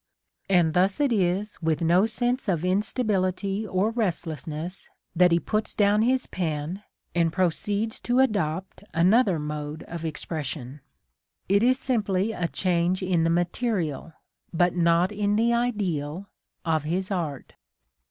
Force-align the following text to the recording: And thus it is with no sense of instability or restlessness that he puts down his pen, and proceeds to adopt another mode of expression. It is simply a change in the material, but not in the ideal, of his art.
And 0.49 0.73
thus 0.73 0.99
it 0.99 1.13
is 1.13 1.61
with 1.61 1.83
no 1.83 2.07
sense 2.07 2.47
of 2.47 2.65
instability 2.65 3.67
or 3.67 3.91
restlessness 3.91 4.89
that 5.15 5.31
he 5.31 5.39
puts 5.39 5.75
down 5.75 6.01
his 6.01 6.25
pen, 6.25 6.81
and 7.13 7.31
proceeds 7.31 7.99
to 7.99 8.17
adopt 8.17 8.83
another 8.95 9.37
mode 9.37 9.83
of 9.83 10.03
expression. 10.03 10.81
It 11.47 11.61
is 11.61 11.77
simply 11.77 12.31
a 12.31 12.47
change 12.47 13.03
in 13.03 13.23
the 13.23 13.29
material, 13.29 14.13
but 14.51 14.75
not 14.75 15.11
in 15.11 15.35
the 15.35 15.53
ideal, 15.53 16.25
of 16.65 16.83
his 16.83 17.11
art. 17.11 17.53